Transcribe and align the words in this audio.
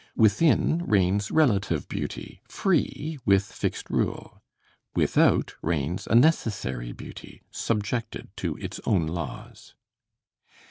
Within 0.15 0.79
reigns 0.79 1.29
relative 1.29 1.87
beauty, 1.87 2.41
free, 2.49 3.19
with 3.23 3.43
fixed 3.43 3.87
rule; 3.91 4.41
without 4.95 5.53
reigns 5.61 6.07
a 6.07 6.15
necessary 6.15 6.91
beauty 6.91 7.43
subjected 7.51 8.29
to 8.37 8.57
its 8.57 8.79
own 8.83 9.05
laws. 9.05 9.75